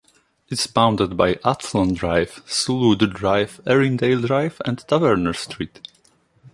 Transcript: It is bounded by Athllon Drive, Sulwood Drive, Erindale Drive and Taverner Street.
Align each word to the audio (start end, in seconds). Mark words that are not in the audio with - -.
It 0.49 0.57
is 0.57 0.65
bounded 0.65 1.15
by 1.15 1.35
Athllon 1.45 1.95
Drive, 1.95 2.41
Sulwood 2.47 3.07
Drive, 3.13 3.61
Erindale 3.67 4.25
Drive 4.25 4.59
and 4.65 4.79
Taverner 4.87 5.33
Street. 5.33 5.79